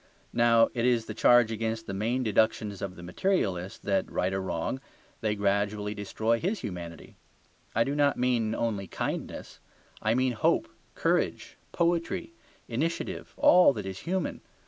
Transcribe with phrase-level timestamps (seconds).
[0.33, 4.41] Now it is the charge against the main deductions of the materialist that, right or
[4.41, 4.81] wrong,
[5.19, 7.13] they gradually destroy his humanity;
[7.75, 9.59] I do not mean only kindness,
[10.01, 12.33] I mean hope, courage, poetry,
[12.67, 14.41] initiative, all that is human.